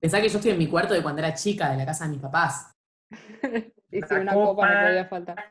[0.00, 2.10] Pensá que yo estoy en mi cuarto de cuando era chica, de la casa de
[2.10, 2.74] mis papás.
[3.90, 5.44] y si una copa no podía faltar.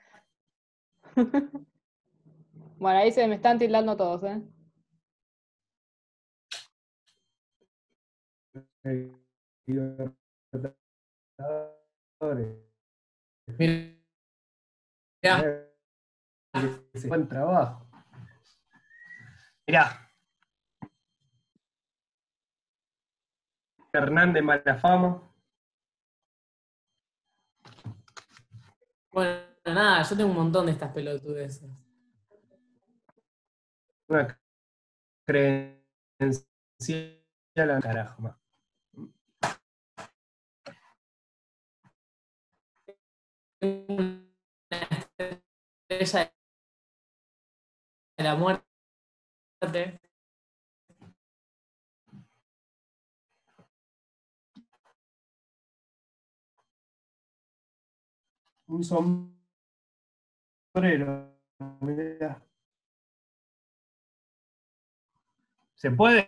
[2.79, 4.41] bueno, ahí se me están tildando todos, ¿eh?
[13.57, 13.93] Mira.
[17.07, 17.85] Buen trabajo.
[19.67, 20.08] Mirá.
[23.93, 25.21] Hernández Malafama.
[29.11, 31.69] Bueno, nada, yo tengo un montón de estas pelotudeces.
[34.07, 34.39] Una
[35.25, 35.89] creencia
[37.55, 38.35] la carajo.
[45.89, 46.33] Ella
[48.17, 49.99] de la muerte.
[58.69, 59.33] Un sombrero.
[61.81, 62.39] Mirá.
[65.73, 66.27] ¿Se puede?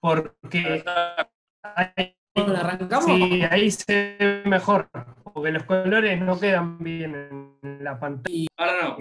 [0.00, 0.84] Porque
[1.62, 3.06] ahí, arrancamos?
[3.06, 4.88] sí, ahí se ve mejor,
[5.32, 8.46] porque los colores no quedan bien en la pantalla.
[8.56, 8.96] Ahora no.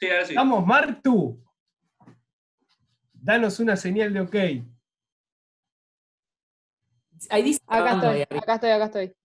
[0.00, 0.34] Sí, ahora sí.
[0.34, 1.45] Vamos, Martu.
[3.26, 4.34] Danos una señal de ok.
[7.28, 9.16] Ahí dice Acá estoy, acá estoy, acá estoy.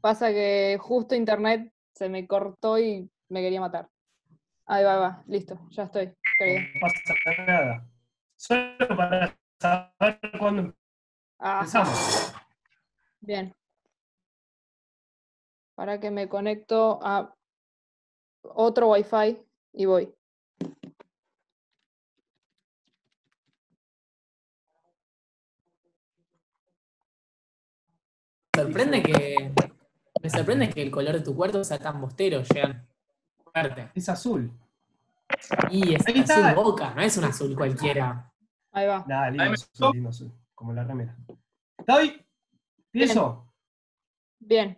[0.00, 3.90] Pasa que justo internet se me cortó y me quería matar.
[4.64, 6.14] Ahí va, va, listo, ya estoy.
[6.38, 6.60] querido.
[6.60, 7.86] No pasa nada.
[8.36, 10.74] Solo para saber cuándo
[11.38, 12.34] Ajá, empezamos.
[13.20, 13.54] bien.
[15.74, 17.36] Para que me conecto a
[18.40, 19.38] otro wifi
[19.74, 20.14] y voy.
[28.54, 29.52] Sorprende que.
[30.22, 32.86] Me sorprende que el color de tu cuarto sea tan bostero, Jean.
[33.52, 33.90] Fuerte.
[33.94, 34.52] Es azul.
[35.70, 36.50] Y es Ahí está.
[36.50, 38.32] azul boca, no es un azul cualquiera.
[38.70, 39.04] Ahí va.
[39.08, 39.92] Nada, lindo Ahí me azul, gustó.
[39.92, 41.16] lindo azul, como la remera.
[41.78, 42.24] ¿Estoy?
[42.90, 43.52] ¿Pienso?
[44.38, 44.76] Bien,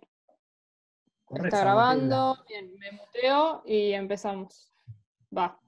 [1.25, 2.37] Corre, está grabando.
[2.47, 4.73] Bien, me muteo y empezamos.
[5.35, 5.59] Va.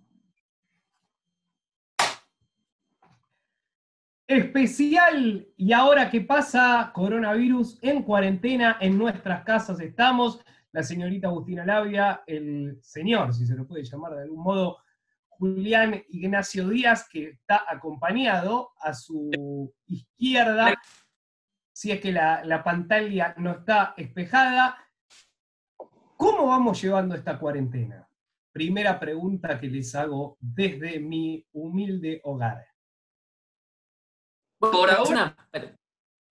[4.28, 5.48] Especial.
[5.56, 6.92] ¿Y ahora qué pasa?
[6.94, 10.44] Coronavirus en cuarentena, en nuestras casas estamos.
[10.74, 14.80] La señorita Agustina Labia, el señor, si se lo puede llamar de algún modo,
[15.30, 20.76] Julián Ignacio Díaz, que está acompañado a su izquierda,
[21.72, 24.76] si es que la, la pantalla no está espejada.
[26.18, 28.06] ¿Cómo vamos llevando esta cuarentena?
[28.52, 32.66] Primera pregunta que les hago desde mi humilde hogar.
[34.60, 35.38] Por Es ahora- una-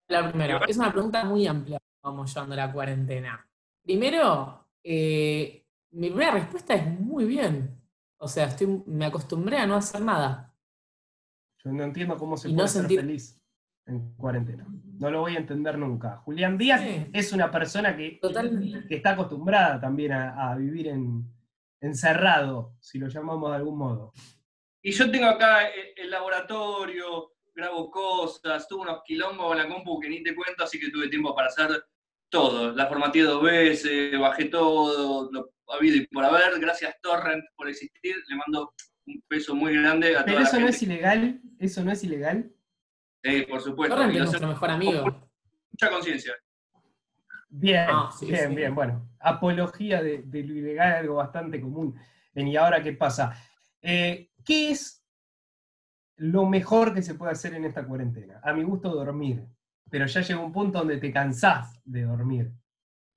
[0.09, 1.79] la primera, es una pregunta muy amplia.
[2.03, 3.49] Vamos llevando la cuarentena.
[3.83, 7.81] Primero, eh, mi primera respuesta es muy bien.
[8.19, 10.55] O sea, estoy, me acostumbré a no hacer nada.
[11.65, 13.41] Yo no entiendo cómo se Y no puede ser sentir- feliz
[13.87, 14.67] en cuarentena.
[14.99, 16.17] No lo voy a entender nunca.
[16.19, 17.07] Julián Díaz Sí.
[17.13, 18.87] es una persona que, Totalmente.
[18.89, 21.25] que está acostumbrada también a, a vivir en,
[21.81, 24.13] encerrado, si lo llamamos de algún modo.
[24.83, 29.99] Y yo tengo acá el, el laboratorio, grabo cosas, tuve unos quilombos con la compu
[29.99, 31.85] que ni te cuento, así que tuve tiempo para hacer
[32.29, 32.73] todo.
[32.73, 36.61] La formateé dos veces, bajé todo, lo habido y por haber.
[36.61, 38.15] Gracias Torrent por existir.
[38.29, 38.75] Le mando
[39.07, 40.77] un beso muy grande a Pero toda eso la no gente.
[40.77, 42.53] es ilegal, eso no es ilegal.
[43.25, 43.97] Sí, por supuesto.
[43.97, 45.31] Torrent es nuestro mejor amigo.
[45.73, 46.35] mucha conciencia.
[47.49, 48.55] Bien, Ah, sí, bien, sí.
[48.57, 48.75] bien.
[48.75, 51.99] Bueno, apología de, de lo ilegal, algo bastante común.
[52.35, 53.35] ¿Y ahora qué pasa?
[53.81, 55.06] Eh, ¿Qué es
[56.17, 58.41] lo mejor que se puede hacer en esta cuarentena?
[58.43, 59.45] A mi gusto, dormir.
[59.91, 62.51] Pero ya llega un punto donde te cansás de dormir.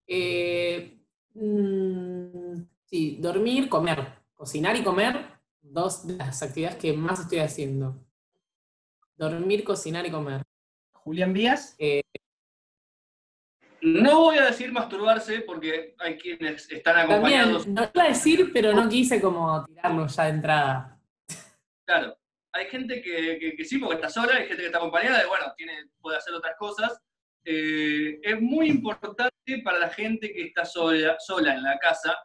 [0.06, 1.00] Eh,
[1.34, 4.20] mm, sí, dormir, comer.
[4.34, 5.26] Cocinar y comer,
[5.62, 7.96] dos de las actividades que más estoy haciendo.
[9.18, 10.44] Dormir, cocinar y comer.
[10.94, 11.76] Julián Díaz,
[13.82, 17.68] No voy a decir masturbarse porque hay quienes están También, acompañados.
[17.68, 21.00] no iba a decir, pero no quise como tirarlo ya de entrada.
[21.86, 22.18] Claro.
[22.54, 25.28] Hay gente que, que- que sí, porque está sola, hay gente que está acompañada y
[25.28, 27.00] bueno, tiene, puede hacer otras cosas.
[27.46, 32.16] Eh, es muy importante para la gente que está sola, sola en la casa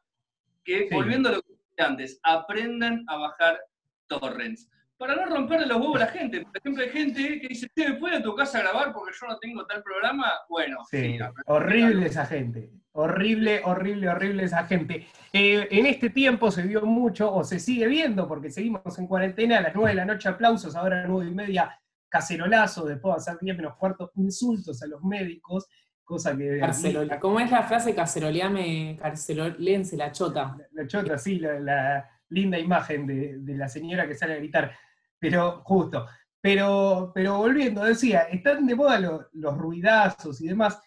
[0.64, 0.94] que, Sí.
[0.94, 3.60] volviendo a lo que dije antes, aprendan a bajar
[4.08, 4.68] torrents.
[4.96, 6.42] Para no romperle los huevos a la gente.
[6.42, 9.26] Por ejemplo, hay gente que dice, ¿me puedo a tu casa a grabar porque yo
[9.26, 10.32] no tengo tal programa?
[10.48, 12.70] Bueno, Sí, horrible esa gente.
[12.92, 15.08] Horrible, horrible, horrible esa gente.
[15.32, 19.58] Eh, en este tiempo se vio mucho, o se sigue viendo, porque seguimos en cuarentena
[19.58, 23.16] a las 9 de la noche, aplausos, ahora a las 9 y media, cacerolazo, después
[23.16, 25.66] de hacer 10 menos cuarto, insultos a los médicos,
[26.04, 26.60] cosa que...
[26.60, 27.18] Carcerola.
[27.18, 30.56] ¿Cómo es la frase carceroleame, carcerolense la chota?
[30.70, 34.74] La chota, sí, la, la linda imagen de, de la señora que sale a gritar.
[35.18, 36.06] Pero, justo.
[36.40, 40.78] Pero, pero volviendo, decía, están de moda lo- los ruidazos y demás.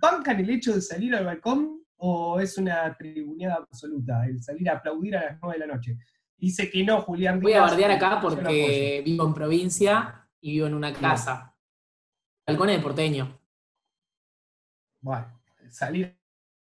[0.00, 4.74] ¿Bancan el hecho de salir al balcón o es una tribuneada absoluta el salir a
[4.74, 5.96] aplaudir a las 9 de la noche?
[6.36, 10.74] Dice que no, Julián Voy a bardear acá porque vivo en provincia y vivo en
[10.74, 11.56] una casa.
[12.46, 13.40] Balcón de porteño.
[15.00, 15.40] Bueno,
[15.70, 16.18] salir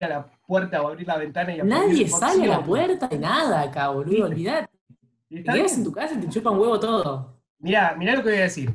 [0.05, 3.61] a la puerta o abrir la ventana y Nadie sale a la puerta de nada
[3.63, 4.69] acá, boludo, olvidate.
[5.29, 7.37] Te quedas en tu casa y te chupa un huevo todo.
[7.59, 8.71] Mirá, mirá lo que voy a decir.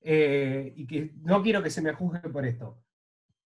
[0.00, 2.78] Eh, y que no quiero que se me juzgue por esto.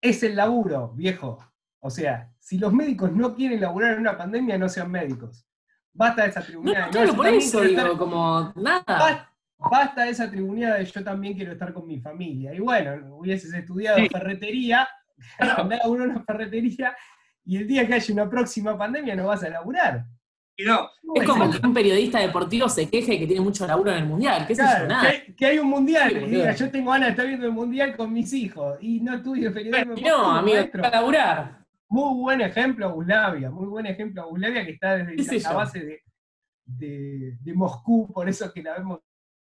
[0.01, 1.39] Es el laburo, viejo.
[1.79, 5.45] O sea, si los médicos no quieren laburar en una pandemia, no sean médicos.
[5.93, 6.79] Basta de esa No, tribuneada.
[6.81, 8.83] no, de, claro, yo por también eso digo, estar- como nada.
[8.85, 12.53] Basta, basta de esa tribuneada de yo también quiero estar con mi familia.
[12.53, 14.09] Y bueno, hubieses estudiado Sí.
[14.09, 14.87] ferretería,
[15.39, 16.95] andar a laburar en una ferretería,
[17.43, 20.05] y el día que haya una próxima pandemia no vas a laburar.
[20.57, 24.05] No, Es como que un periodista deportivo se queje que tiene mucho laburo en el
[24.05, 25.09] mundial, qué sé Claro, que, nada.
[25.09, 26.37] hay, que hay un mundial, Sí, y boludo.
[26.37, 29.53] diga, yo tengo ganas de estar viendo el mundial con mis hijos, y no estudio
[29.53, 29.93] periodismo.
[29.97, 31.65] Y no, amigo, para laburar.
[31.89, 36.01] Muy buen ejemplo Buslavia, muy buen ejemplo Buslavia que está ¿Qué desde la base de,
[36.65, 39.01] de, de Moscú, por eso que la vemos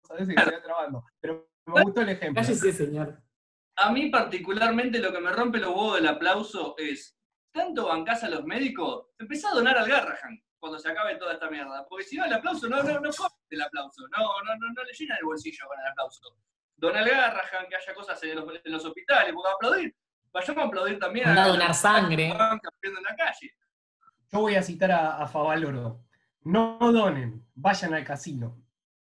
[0.09, 1.05] a veces que se va trabando.
[1.21, 2.41] Pero me gustó el ejemplo.
[2.41, 3.21] Cállese, señor.
[3.77, 7.15] A mí particularmente lo que me rompe los huevos del aplauso es,
[7.51, 9.07] ¿tanto bancás a los médicos?
[9.19, 11.85] Empezá a donar al Garrahan cuando se acabe toda esta mierda.
[11.87, 14.83] Porque si no, el aplauso no, no, no come el aplauso, no, no, no, no
[14.83, 16.37] le llena el bolsillo con el aplauso.
[16.75, 19.95] Dona al Garrahan, que haya cosas en los, en los hospitales, porque aplaudir,
[20.31, 22.29] vayamos a aplaudir también a a donar sangre.
[22.29, 23.53] en la calle.
[24.31, 26.01] Yo voy a citar a, a Favaloro.
[26.41, 28.57] No donen, vayan al casino.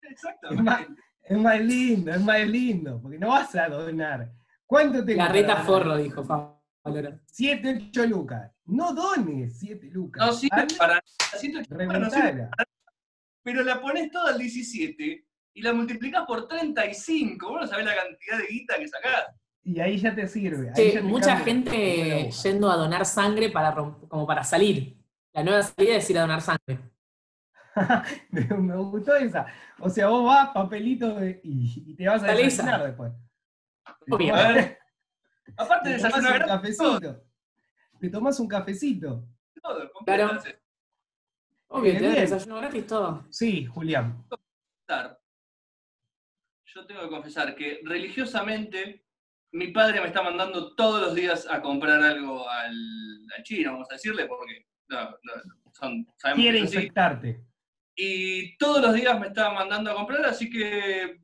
[0.01, 1.01] Exactamente.
[1.21, 4.31] Es más lindo, es más lindo, porque no vas a donar.
[4.65, 7.19] ¿Cuánto te La reta forro, dijo Favaloro.
[7.25, 8.51] 7, 8 lucas.
[8.65, 10.25] No dones 7 lucas.
[10.25, 12.09] No sirve Anda, para no
[13.43, 17.47] pero la pones toda al 17 y la multiplicás por 35.
[17.47, 19.25] Vos no sabés la cantidad de guita que sacás.
[19.63, 20.69] Y ahí ya te sirve.
[20.69, 24.97] ahí Che, ya te mucha cambia gente yendo a donar sangre para como para salir.
[25.31, 26.79] La nueva salida es ir a donar sangre.
[28.31, 29.45] me, gustó esa.
[29.79, 32.87] O sea, vos vas, papelito de- y, y te vas a desayunar esa.
[32.87, 33.11] después.
[34.09, 34.35] Obvio.
[34.35, 34.77] A ver,
[35.57, 37.23] aparte de desayunar un todo, cafecito.
[37.99, 39.27] Te tomás un cafecito.
[39.61, 40.41] todo, completo, Claro.
[41.67, 43.25] Obvio, Bien, te desayuno gratis todo.
[43.31, 44.23] Sí, Julián.
[46.65, 49.05] Yo tengo que confesar que religiosamente
[49.51, 52.73] mi padre me está mandando todos los días a comprar algo al,
[53.37, 55.33] al chino, vamos a decirle, porque no, no,
[55.71, 56.77] son, sabemos Quiere que es así.
[56.77, 57.41] infectarte.
[57.95, 61.21] Y todos los días me está mandando a comprar, así que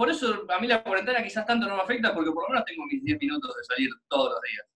[0.00, 2.64] por eso a mí la cuarentena quizás tanto no me afecta, porque por lo menos
[2.64, 4.66] tengo mis 10 minutos de salir todos los días.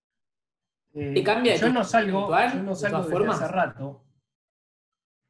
[0.92, 3.40] Eh, ¿Te cambia yo no salgo, ritual, yo no salgo todas desde formas?
[3.40, 4.04] hace rato.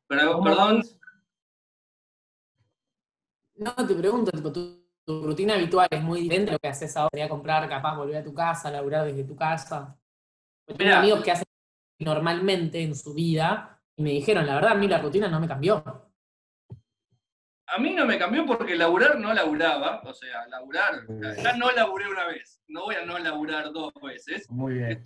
[0.08, 0.82] Pero ¿Cómo perdón?
[3.54, 6.96] No, te pregunto, tipo, tu, tu rutina habitual es muy diferente a lo que haces
[6.96, 9.96] ahora, ir a comprar, capaz volver a tu casa, laburar desde tu casa.
[10.66, 11.46] Yo tengo amigos que hacen
[12.00, 15.46] normalmente en su vida y me dijeron, la verdad, a mí la rutina no me
[15.46, 15.84] cambió.
[17.66, 21.02] A mí no me cambió porque laburar no laburaba, o sea, laburar,
[21.42, 25.02] ya no laburé una vez, no voy a no laburar dos veces, Muy bien.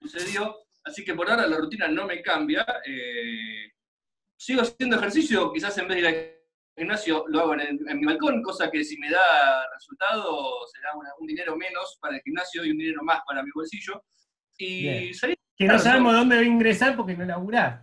[0.00, 2.64] sucedió, así que por ahora la rutina no me cambia.
[2.86, 3.72] eh,
[4.40, 6.34] sigo haciendo ejercicio, quizás en vez de ir al
[6.76, 10.94] gimnasio lo hago en, el- en mi balcón, cosa que si me da resultado será
[10.94, 14.04] una- un dinero menos para el gimnasio y un dinero más para mi bolsillo.
[14.56, 17.82] Y salir Que no Claro, sabemos dónde va a ingresar porque no laburás.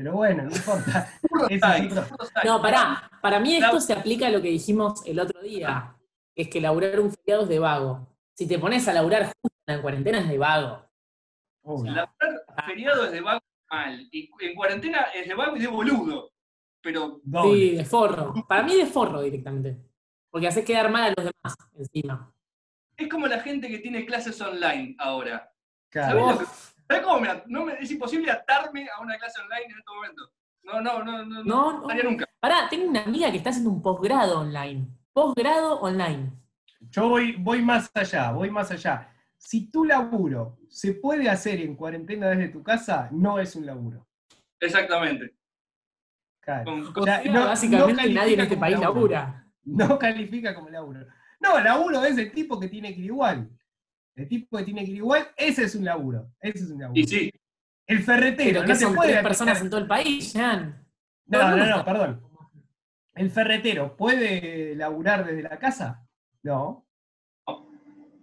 [0.00, 1.12] Pero bueno, no importa.
[2.44, 5.94] No, pará, para mí esto se aplica a lo que dijimos el otro día,
[6.34, 8.08] que es que laburar un feriado es de vago.
[8.34, 10.88] Si te pones a laburar justo en la cuarentena es de vago.
[11.64, 11.92] Obvio.
[11.92, 13.40] Laburar feriado es de vago
[13.70, 16.30] mal, y en cuarentena es de vago y de boludo.
[16.82, 17.52] Pero Doble.
[17.58, 18.32] Sí, de forro.
[18.48, 19.76] Para mí de forro directamente.
[20.30, 22.32] Porque haces quedar mal a los demás encima.
[22.96, 25.52] es como la gente que tiene clases online ahora.
[25.90, 26.20] Claro.
[26.20, 29.64] ¿Sabés lo que- ¿Sabés cómo me no me- es imposible atarme a una clase online
[29.66, 30.32] en este momento?
[30.64, 32.26] No, no, no, no, no, No, no nunca.
[32.40, 34.88] Pará, tengo una amiga que está haciendo un posgrado online.
[35.12, 36.32] Posgrado online.
[36.90, 39.14] Yo voy, voy más allá, voy más allá.
[39.36, 44.06] Si tu laburo se puede hacer en cuarentena desde tu casa, no es un laburo.
[44.58, 45.36] Exactamente.
[46.40, 46.64] Claro.
[46.92, 49.10] Con- O sea, no- básicamente no nadie en este país laburo.
[49.10, 49.46] labura.
[49.62, 51.06] No califica como laburo.
[51.38, 53.48] No, laburo es el tipo que tiene que ir igual.
[54.16, 56.30] El tipo que tiene que ir igual, ese es un laburo.
[56.40, 57.00] Ese es un laburo.
[57.00, 57.32] Y sí,
[57.86, 60.86] El ferretero, Pero no son puede tres personas en todo el país, Jan.
[61.26, 62.22] No, no, no, perdón.
[63.14, 66.06] ¿El ferretero puede laburar desde la casa?
[66.42, 66.86] No.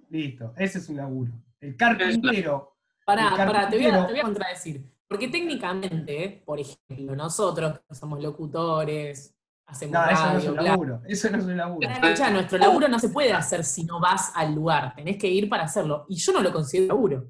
[0.09, 1.31] Listo, ese es un laburo.
[1.59, 2.77] El carpintero.
[3.05, 4.91] Pará, El pará, te voy, a, carpintero- te voy a contradecir.
[5.07, 9.36] Porque técnicamente, por ejemplo, nosotros que somos locutores,
[9.67, 11.01] hacemos No, eso no es radio, un bla, laburo.
[11.05, 11.87] Eso no es un laburo.
[11.87, 15.27] Pero, escuchá, nuestro laburo no se puede hacer si no vas al lugar, tenés que
[15.27, 16.05] ir para hacerlo.
[16.09, 17.29] Y yo no lo considero laburo.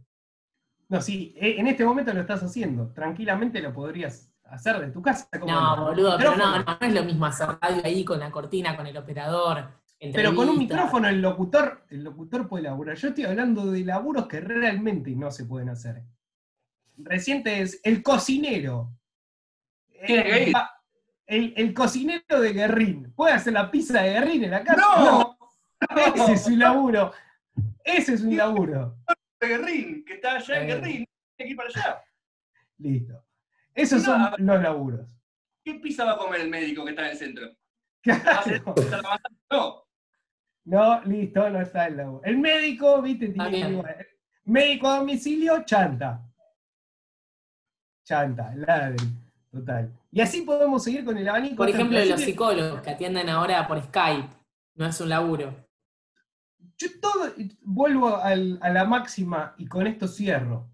[0.89, 2.93] No, sí, eh, en este momento lo estás haciendo.
[2.93, 5.27] Tranquilamente lo podrías hacer de tu casa.
[5.37, 8.31] como No, boludo, pero no, no, no es lo mismo hacer radio ahí con la
[8.31, 9.67] cortina, con el operador.
[9.99, 12.95] Pero con un micrófono el locutor, el locutor puede laburar.
[12.95, 16.03] Yo estoy hablando de laburos que realmente no se pueden hacer.
[16.97, 18.91] Reciente es el cocinero.
[19.89, 20.53] El.
[21.27, 23.13] El- el cocinero de Guerrín.
[23.13, 24.81] ¿Puede hacer la pizza de Guerrín en la casa?
[24.81, 25.37] ¡No!
[26.15, 27.13] Ese es un laburo.
[27.83, 28.97] Ese es un laburo.
[29.39, 30.65] de Guerrín, que está allá en Eh.
[30.73, 31.05] Guerrín,
[31.35, 32.03] tiene que ir para allá.
[32.79, 33.23] Listo.
[33.75, 34.31] Esos son No.
[34.55, 35.15] los laburos.
[35.63, 37.47] ¿Qué pizza va a comer el médico que está en el centro?
[39.51, 39.83] No.
[40.65, 42.23] No, listo, no está el laburo.
[42.23, 44.07] El médico, viste, tiene que.
[44.45, 46.21] Médico a domicilio, chanta.
[48.03, 49.05] Chanta, ladri,
[49.51, 49.91] total.
[50.17, 51.57] Y así podemos seguir con el abanico.
[51.57, 54.27] Por ejemplo, los psicólogos que atienden ahora por Skype,
[54.73, 55.69] no es un laburo.
[56.79, 60.71] Yo todo, vuelvo al- a la máxima y con esto cierro.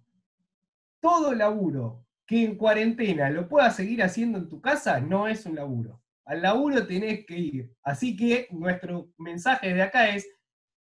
[1.01, 5.55] Todo laburo que en cuarentena lo puedas seguir haciendo en tu casa no es un
[5.55, 6.01] laburo.
[6.25, 7.75] Al laburo tenés que ir.
[7.83, 10.25] Así que nuestro mensaje de acá es,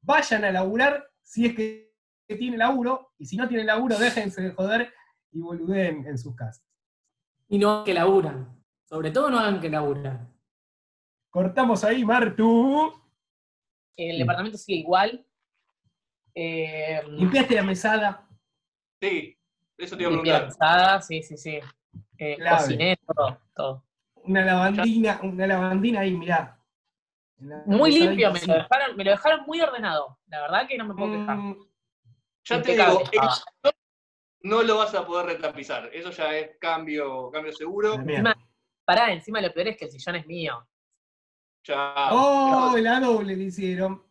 [0.04, 1.92] vayan a laburar si es que
[2.28, 4.94] tienen laburo, y si no tienen laburo, déjense de joder
[5.32, 6.64] y boludeen en sus casas.
[7.52, 8.64] Y no hagan que laburan.
[8.86, 10.34] Sobre todo no hagan que laburan.
[11.30, 12.94] Cortamos ahí, Martu.
[13.98, 15.26] El departamento sigue igual.
[16.34, 18.26] Eh, Limpiaste la mesada.
[19.02, 19.38] Sí,
[19.78, 20.42] eso te iba a preguntar.
[20.44, 21.60] la mesada, sí, sí, sí.
[22.18, 23.84] Eh, cociné, todo, todo.
[24.24, 26.58] Una lavandina, una lavandina ahí, mirá.
[27.40, 30.20] La Muy limpio, me lo, dejaron, me lo dejaron muy ordenado.
[30.28, 31.36] La verdad que no me puedo quejar.
[31.38, 31.56] Mm,
[32.46, 33.44] Ya te Impecable digo, eso
[34.44, 35.90] no lo vas a poder retapizar.
[35.94, 37.98] Eso ya es cambio, cambio seguro.
[37.98, 38.36] mierda.
[38.86, 40.68] Pará, encima lo peor es que el sillón es mío.
[41.64, 42.10] Ya.
[42.12, 44.04] Oh, la doble le hicieron.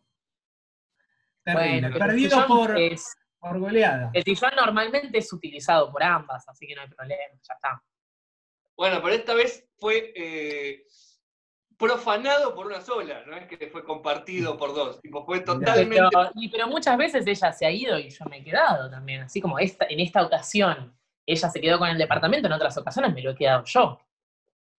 [1.43, 1.81] Terrible.
[1.89, 4.11] Bueno, Perdido por, es- por goleada.
[4.13, 7.83] el sillón normalmente es utilizado por ambas, así que no hay problema, ya está.
[8.77, 10.85] Bueno, pero esta vez fue eh,
[11.81, 15.01] profanado por una sola, no es que fue compartido por dos.
[15.01, 15.95] Tipo, fue totalmente.
[16.09, 19.23] Pero, y- pero muchas veces ella se ha ido y yo me he quedado también,
[19.23, 20.95] así como esta, en esta ocasión
[21.25, 23.99] ella se quedó con el departamento, en otras ocasiones me lo he quedado yo.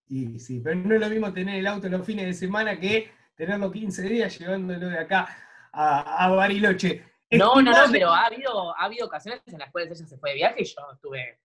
[0.09, 3.11] Y sí, pero no es lo mismo tener el auto los fines de semana que
[3.35, 5.29] tenerlo 15 días llevándolo de acá
[5.73, 7.05] a, a Bariloche.
[7.31, 10.31] No, no, no, pero ha habido, ha habido ocasiones en las cuales ella se fue
[10.31, 11.41] de viaje y yo estuve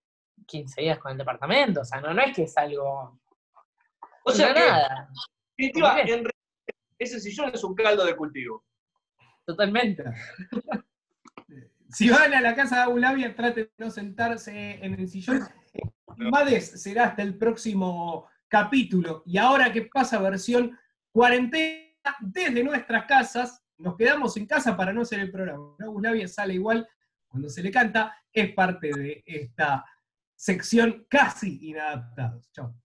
[0.46, 3.18] 15 días con el departamento, o sea, no, no es que es algo...
[4.24, 5.10] O sea no, que, nada,
[5.58, 6.32] definitiva, en realidad,
[7.00, 8.64] ese sillón es un caldo de cultivo.
[9.46, 10.04] totalmente.
[11.90, 15.48] Si van a la casa de Abulavia, traten de no sentarse en el sillón.
[16.18, 19.24] Mades será hasta el próximo capítulo.
[19.26, 20.78] Y ahora que pasa versión
[21.14, 21.88] cuarentena
[22.20, 25.76] desde nuestras casas, nos quedamos en casa para no hacer el programa.
[25.80, 26.86] Abulavia sale igual
[27.28, 29.86] cuando se le canta, es parte de esta
[30.36, 32.50] sección casi inadaptados.
[32.52, 32.76] Chao.